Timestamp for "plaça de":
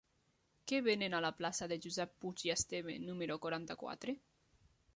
1.41-1.77